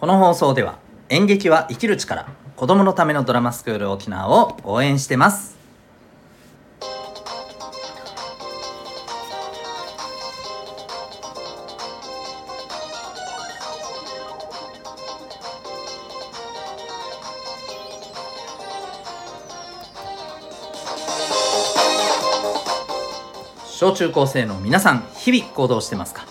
[0.00, 0.78] この放送では
[1.10, 5.58] 演劇は生きる力子供のためのドラマスクール沖縄を応援してます。
[23.68, 26.24] 小中高生の皆さん日々行動してますか？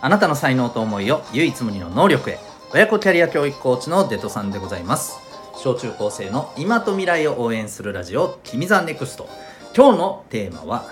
[0.00, 2.40] あなたの才能と思いを唯一無二の能力へ
[2.74, 5.20] 親子キャリア教育コーチのデトさんでございます。
[5.54, 9.28] 小中高生の今と未来を応援するラジオ「君 the NEXT。
[9.76, 10.84] 今日のテーマは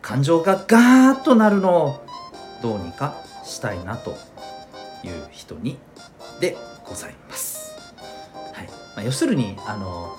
[0.00, 2.06] 感情がガーッとなるのを
[2.62, 4.12] どうにかしたいなと
[5.02, 5.80] いう人に
[6.38, 6.56] で
[6.88, 7.72] ございます、
[8.52, 8.68] はい。
[8.68, 10.14] まあ、要するにあの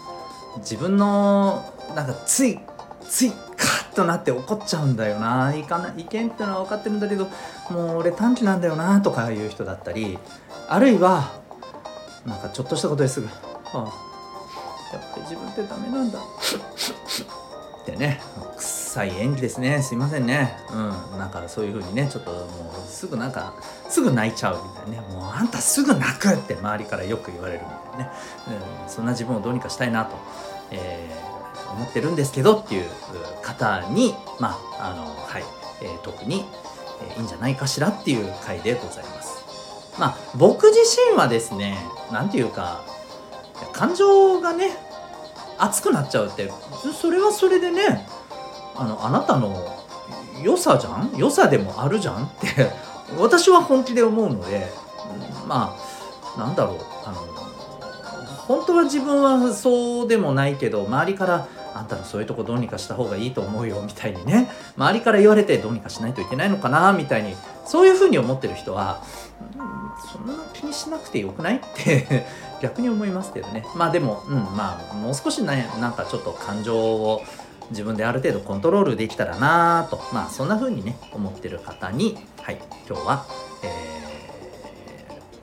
[0.57, 2.59] 自分のなんかつい
[3.09, 3.33] つい
[3.95, 5.55] となって怒っちゃうんだよな。
[5.55, 7.27] いかないけんってのは分かってるんだけど
[7.69, 10.19] もう俺短期なんだよなとかいう人だったり
[10.67, 11.31] あるいは
[12.25, 13.27] なんかちょっとしたことですぐ
[13.73, 13.77] 「ああ
[14.93, 18.19] やっぱり自分ってダメなんだ」ってね
[18.57, 19.81] 臭い演技ですね。
[19.81, 20.57] すいませんね。
[20.71, 23.53] うんなんかそういう風にねちょっともうすぐなんか
[23.89, 25.13] すぐ泣いちゃうみたいなね。
[25.13, 28.11] もうあんたすぐ泣くって周りからよく言われるみたいなね、
[28.85, 30.15] うん、そんな自分をどうにかしたいなと、
[30.71, 31.34] えー
[31.71, 32.89] 思ってるんですけどっていう
[33.41, 35.43] 方にまああのはい、
[35.81, 36.45] えー特に、
[37.01, 39.95] えーいいんじゃないかしらっていう回でございます。
[39.99, 40.79] まあ僕自
[41.11, 41.77] 身はですね
[42.11, 42.83] なんていうか
[43.73, 44.71] 感情がね
[45.57, 46.51] 熱くなっちゃうって
[46.99, 48.07] それはそれでね
[48.75, 49.55] あのあなたの
[50.43, 51.13] 良さじゃん？
[51.15, 52.25] 良さでもあるじゃん？
[52.25, 52.71] って
[53.17, 54.69] 私は本気で思うので
[55.41, 55.75] うんま
[56.35, 57.21] あなんだろうあの
[58.47, 64.49] 本当は自分はそうでもないけど周りからあんたのそういうとこどうにかした方がいいと思うよみたいにね。
[64.77, 69.03] 周りから言われてどうにかしないといけないのかなみたいにそういうふうに思ってる人は、
[70.11, 72.25] そんな気にしなくてよくないって
[72.61, 73.65] 逆に思いますけどね。
[73.75, 77.21] まあでも、うん、まあもう少しねなんかちょっと感情を
[77.71, 79.99] 自分である程度コントロールできたらなと。
[80.13, 83.25] まあそんな風にね思ってる方にはい今日は、
[83.63, 83.95] えー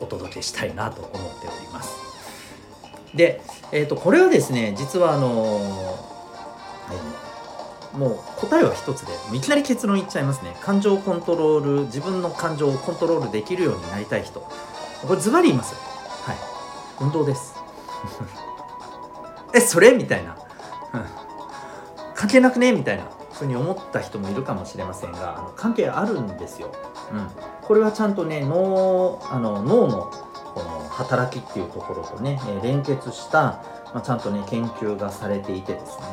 [0.03, 2.02] お届けしたいなと思っております。
[3.15, 3.41] で、
[3.73, 6.13] えー、とこれはですね実はあのー
[7.97, 10.57] もう答えは一つでいきなり結論言っちゃいますね。
[10.63, 14.41] 感情コントロール自分の感情をコントロールできるようになりたい人。
[14.41, 15.75] これズバリ言います。
[15.75, 16.37] はい。
[17.01, 17.55] 運動です。
[19.55, 19.93] えそれ？
[19.93, 20.37] みたいな、
[22.17, 22.73] 関係なくね？
[22.73, 23.05] みたいな。
[23.33, 26.71] ふうに思った人もいるかもしれませんがあの関係あるんですよ、
[27.13, 27.27] うん、
[27.63, 30.13] これはちゃんとね脳あの脳の
[30.93, 36.05] 働きっていうところとね、えー連結した、まあ、ちゃんとね研究がされていてですね、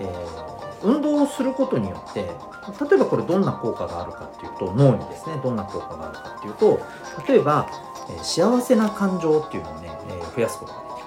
[0.00, 6.80] えー運動をすることによって例えばこれどんな効果があるかっていうと脳にですねどんな効果があるかっていうと
[7.26, 7.66] 例えば、
[8.10, 11.06] えー幸せな感情っていうのをね、えー増やすことができる、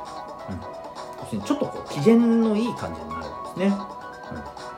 [0.49, 0.61] うん、
[1.21, 3.73] 要するにちょっとこう機嫌のいい感じになるんですね、うん、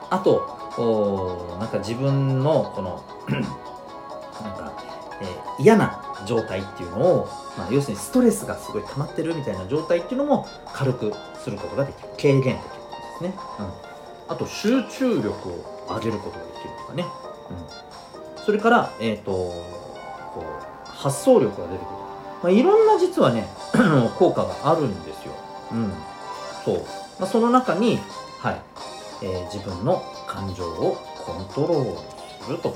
[0.09, 3.03] あとおなんか自分のこの
[4.43, 4.73] なんか、
[5.21, 6.00] えー嫌な
[6.31, 12.09] 状態っていうのを、まあ、要するにストレスがすごい溜まってるみたいな状態っていうのも軽くすることができる。
[12.15, 12.63] 軽減できるんで
[13.17, 17.05] すね、うん、あと集中力を上げることができるとかね、
[18.37, 19.53] うん、それから、えっとこ
[20.37, 21.95] う発想力が出てくる、
[22.43, 23.45] まあ、いろんな実はね
[24.17, 25.33] 効果があるんですよ、
[25.73, 25.93] うん、
[26.63, 26.75] そう、
[27.19, 27.99] まあ、その中に、
[28.39, 28.61] はい。
[29.23, 31.97] えー自分の感情をコントロール
[32.45, 32.69] すると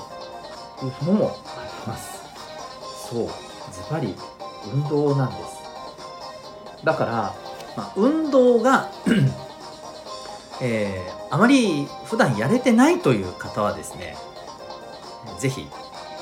[0.84, 2.25] いうのもあります。
[3.10, 3.28] そう。
[3.28, 4.16] ズバリ
[4.74, 6.84] 運動なんです。
[6.84, 7.12] だから、
[7.76, 8.90] まあ、運動が
[10.62, 14.16] えーあまり普段やれてないという方はですね
[15.38, 15.68] ぜひ、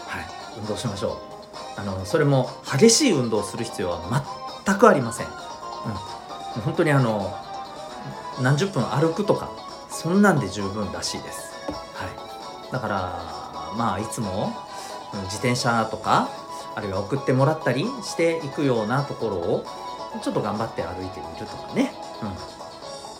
[0.07, 0.25] はい、
[0.57, 1.21] 運動しましょ
[1.77, 1.79] う。
[1.79, 4.23] あのそれも激しい運動をする必要は
[4.65, 5.33] 全くありません、うん、
[6.61, 7.35] 本当にあの
[8.41, 9.49] 何十分歩くとか
[9.89, 11.51] そんなんで十分らしいです、
[11.95, 12.05] は
[12.69, 14.53] い、だからまあいつも
[15.23, 16.29] 自転車とか
[16.75, 19.65] あるいは送ってもらったりしていくようなところを
[20.21, 21.93] ちょっと頑張って歩いてみるとかね、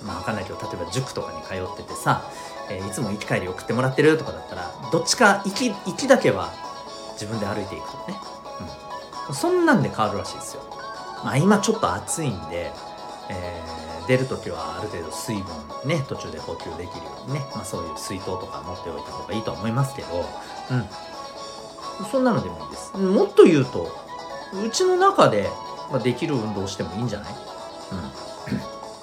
[0.02, 2.30] うん、まあ分かんないけど例えば塾とかに通っててさ、
[2.70, 6.52] えーいつも行き帰り送ってもらってるとかだったらどっちか行き行きだけは
[7.14, 8.18] 自分で歩いていくとかね、
[9.30, 10.64] うん、そんなんで変わるらしいですよ。
[11.24, 12.72] まあ今ちょっと暑いんで、
[13.30, 15.46] えー出る時はある程度水分
[15.86, 20.26] ね途中で補給できるようにね、まあ、そういう水筒とか持っておいた方がいいと思いますけど
[20.72, 20.86] うん。
[22.12, 22.98] そんなのでもいいです。
[22.98, 23.92] もっと言うと
[24.66, 25.50] うちの中で
[25.92, 27.34] まできる運動をしてもいいんじゃない？
[27.34, 27.40] うん。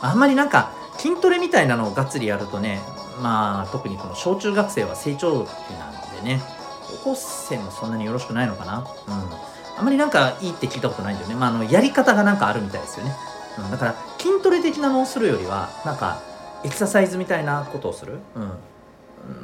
[0.00, 2.80] あんまりなんか筋トレみたいなのをがっつりやるとね
[3.22, 5.92] まあ特にこの小中学生は成長期なん
[6.22, 6.40] でね
[7.04, 8.78] 高校生もそんなによろしくないのかな？
[8.78, 9.50] うん。
[9.78, 13.14] あんまりなんかいいって聞いたことないんだよね、まあ、あのやり方がなんかあるみたいですよね、
[13.58, 16.20] うん、だから筋トレ的なのをするよりはなんか
[16.64, 18.40] エクササイズみたいなことをする、う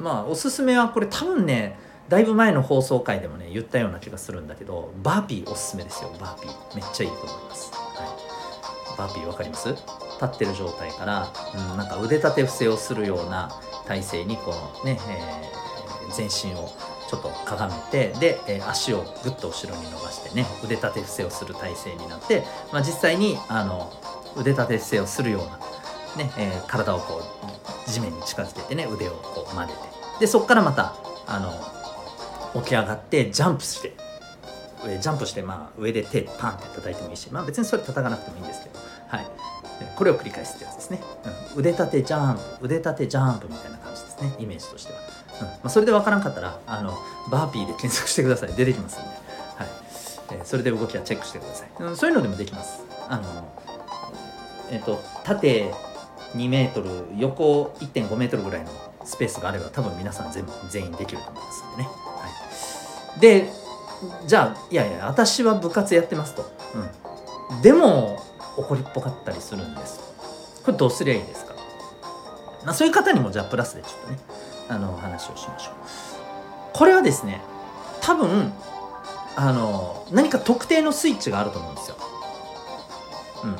[0.00, 1.78] ん、まあおすすめはこれ多分ね
[2.08, 6.10] だいぶ前の放送回でもね言ったような気がするんだけどバーピーおすすめですよ。
[6.20, 6.76] バーピー。
[6.76, 8.04] めっちゃいいと思います、は
[8.94, 9.70] い、バーピー分かります？
[9.70, 9.84] 立
[10.24, 11.32] ってる状態から、
[11.72, 13.50] うん、なんか腕立て伏せをするような
[13.86, 16.68] 体勢にこのね、えー、全身を
[17.10, 23.92] ちょっとかがめてで、えー、足をぐっと後ろに伸ばしてね腕立て伏せをする体勢になって、まあ、実際にあの
[24.36, 27.22] 腕立て伏せをするような、ねえー、体をこ
[27.86, 29.78] う地面に近づけてね腕をこう曲げて。
[30.20, 30.94] でそこからまた
[31.26, 31.52] あの
[32.62, 33.92] 起き上がってジャンプして
[34.84, 39.26] 上ジャンプして、まあ、上で手パンって叩いてもいいし、まあ、別にそれ叩かなくてもいいんですけど、はい、
[39.96, 41.00] これを繰り返すってやつですね、
[41.54, 44.34] うん、腕立てジャンプ腕立てジャンプみたいな感じですね。
[44.38, 44.98] イメージとしては。
[45.40, 45.46] うん。
[45.46, 46.94] まあ、それで分からんかったらあの
[47.30, 48.52] バーピーで検索してください。
[48.52, 49.18] 出てきますんで、はい。
[50.32, 52.82] えー、それで動きはチェックしてください、うん、そういうのでもできます。
[53.08, 53.22] あの
[54.70, 55.72] えっ、ー、と縦
[56.34, 58.70] 2メートル横1.5メートルぐらいの
[59.04, 61.88] スペースがあれば多分皆さん全部全員できると思いますんでね、
[63.20, 63.50] で
[64.26, 66.44] じゃあいやいや私は部活やってますと、
[67.50, 68.22] うん、でも
[68.56, 70.00] 怒りっぽかったりするんです。
[70.64, 71.54] これどうすりゃいいですか、
[72.64, 74.18] まあ、そういう方にもじゃあプラスでちょっとね
[74.68, 75.74] あの話をしましょう。
[76.72, 77.40] これはですね
[78.02, 78.52] 多分
[79.36, 81.96] あの何か特定のスイッチがあると思うんですよ。
[83.44, 83.56] うん。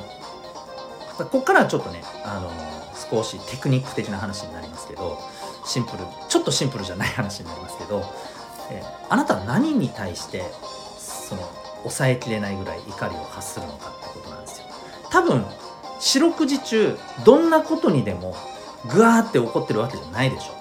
[1.17, 2.51] ここからはちょっとねあの
[3.09, 5.17] 少しテクニック的な話になりますけど
[5.65, 8.03] シンプルちょっとシンプルじゃない話になりますけど、
[8.71, 10.43] えあなたは何に対して
[10.97, 11.41] その
[11.83, 14.65] 抑えきれないぐらい怒りを発するのかってことなんですよ。
[15.09, 15.45] 多分
[15.99, 18.35] 四六時中どんなことにでも
[18.91, 20.57] グワーって怒ってるわけじゃないでしょ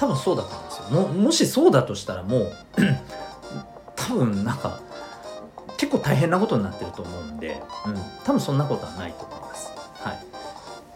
[0.00, 0.84] 多分そうだと思うんですよ。
[0.90, 2.52] ももしそうだとしたらもう
[3.94, 4.80] 多分なんか
[5.76, 7.94] 結構大変なことになってると思うんで、うん、
[8.24, 9.70] 多分そんなことはないと思います。
[10.02, 10.18] はい、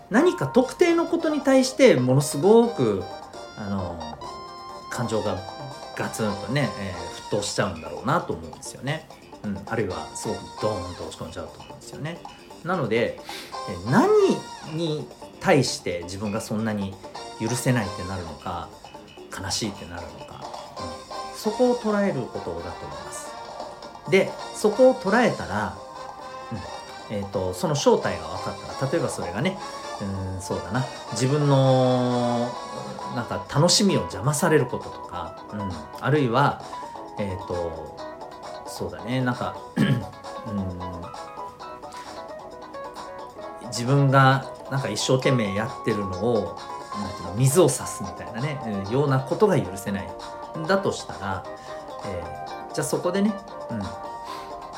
[0.08, 3.04] 何か特定のことに対してものすごく
[3.58, 4.16] あの
[4.94, 5.36] 感情が
[5.96, 9.08] ガツンとね、えー、沸騰しちゃうんだろうなと思うんですよね。
[9.42, 12.18] うん、あるいはすごくドーンと落ち込んじゃうと思うんですよね。
[12.64, 13.20] なので、
[13.68, 14.08] え何
[14.74, 15.06] に
[15.40, 16.94] 対して自分がそんなに
[17.40, 18.68] 許せないってなるのか
[19.38, 20.42] 悲しいってなるのか、
[21.32, 23.30] うん、そこを捉えることだと思います
[24.10, 25.76] でそこを捉えたら、
[27.10, 29.58] うんえーと、その正体が分かったら例えばそれがね
[30.00, 30.84] うんそうだな。
[31.12, 32.52] 自分の
[33.14, 35.70] なんか楽しみを邪魔されることとか、うん、
[36.00, 36.62] あるいは
[37.18, 37.96] えっ、ー、と
[38.66, 39.20] そうだね。
[39.20, 40.84] なんか うん。
[43.66, 46.58] 自分がなんか一生懸命やってるのを
[46.96, 50.08] なんていうの水を差すみたいなね、うん、ようなことが許せない。
[50.68, 51.44] だとしたら、
[52.06, 53.34] えー、じゃあそこでね、
[53.70, 53.78] うん。
[53.78, 53.88] ま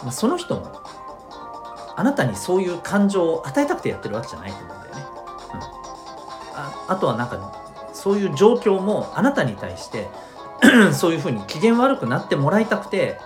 [0.08, 0.80] あ、その人も
[1.96, 4.85] あなたにそういう感情を与えたくてやってるわけじゃないと思うんだ。
[6.88, 10.08] あとはなんかそういう状況もあなたに対して
[10.92, 13.18] そういうふうに機嫌悪くなってもらいたくて、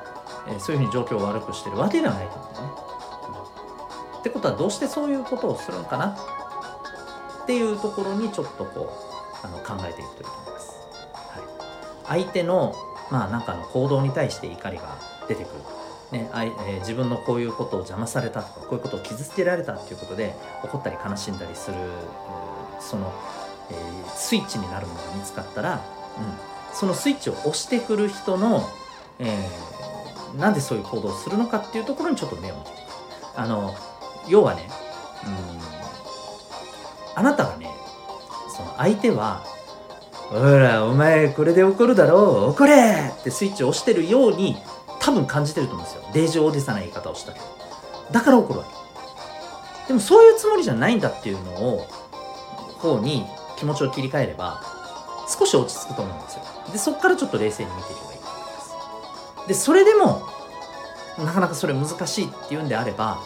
[0.49, 2.59] えー、そういうふうに状況を悪くしてるわけではないと思うね。
[4.21, 6.17] ってことはどうしてそういうことをするのかな
[7.43, 8.93] っていうところにちょっとこ
[9.43, 10.77] うあの考えていくといいと思います。
[12.09, 12.75] はい、相手の
[13.11, 14.99] まあなんかの行動に対して怒りが
[15.29, 15.61] 出てくる。
[16.13, 21.77] ねあいえー、自分のこういうことを邪魔されたとかこういうことを傷つけられたっていうことで怒ったり悲しんだりする、
[22.81, 23.13] その、
[23.71, 25.81] えー、スイッチになるものが見つかったら、うん、
[26.75, 28.69] そのスイッチを押してくる人の、
[29.19, 32.77] えー、なんでそういう行動をするのかっていうところにちょっと目を向けて
[33.37, 33.75] あの
[34.29, 34.69] 要はね、
[35.25, 35.61] うん
[37.17, 37.69] あなたがね
[38.57, 39.43] その相手は
[40.31, 42.51] 「ほらお前これで怒るだろう？
[42.51, 44.57] 怒れ!」ってスイッチを押してるように
[45.01, 46.03] 多分感じてると思うんですよ。
[46.15, 47.45] デージオーディサな言い方をしたけど。
[48.13, 49.89] だから怒るわけ。
[49.89, 51.87] でもそういうつもりじゃないんだっていうのを
[52.79, 53.27] 方に
[53.61, 54.61] 気持ちを切り替えれば
[55.29, 56.43] 少し落ち着くと思うんですよ。
[56.73, 58.45] でそこからちょっと冷静に見ていけばいいと思い
[59.37, 59.49] ます。
[59.49, 60.23] でそれでも
[61.19, 63.21] なかなかそれ難しいっていうんであれば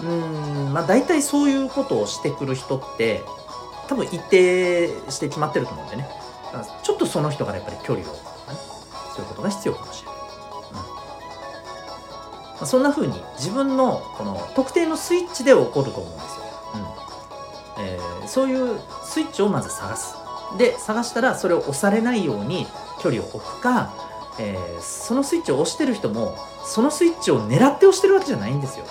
[0.00, 3.24] うーんまあ大体そういうことをしてくる人って
[3.88, 6.08] 多分一定して決まってると思うんでね。
[6.82, 8.58] ちょっとその人からやっぱり距離を置くとかね
[9.14, 10.16] そういうことが必要かもしれない、
[12.54, 12.60] うん。
[12.60, 16.39] ま、そんな風に自分のこの特定のスイッチで起こると思うんですよ、
[17.80, 20.14] えー、そういうスイッチをまず探す。
[20.58, 22.66] で探したらそれを押されないように
[23.00, 23.94] 距離を置くか、
[24.38, 28.84] えー、そのスイッチを押してる人もそのスイッチを狙って押してるわけじゃないんですよ、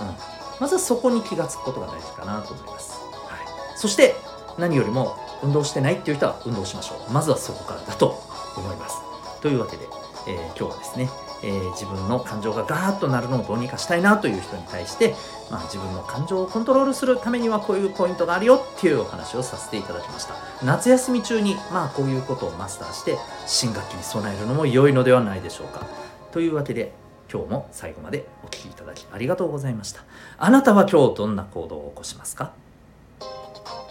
[0.00, 0.14] うん。
[0.60, 4.14] まずはそこに気がつくことが大事かなと思います、はい、そして
[4.58, 7.12] 何よりも運動してないっていう人は運動しましょう。
[7.12, 8.22] まずはそこからだと
[8.56, 8.96] 思います。
[9.40, 9.88] というわけで、
[10.28, 11.08] えー、今日はですね、
[11.44, 15.14] えー、自分の感情がガーッとなるのをどうにかしたいなという人に対して、
[15.50, 20.34] まあ、自分の感情をコントロールするためにはこういうポイントがあるよっていうお話をさせていただきました。
[20.64, 25.86] 夏休み中にまあこういうことをマスターして新学期に備えるのも良いのではないでしょうか。
[26.30, 26.92] というわけで
[27.32, 30.04] 今日も最後までお聴きいただきありがとうございました。
[30.38, 32.52] あなたは今日どんな行動を起こしますか？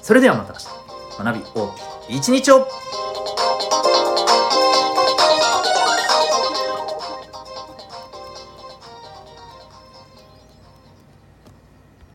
[0.02, 0.66] それではまた明日。
[1.24, 1.76] 学び大
[2.08, 2.68] きい一日を。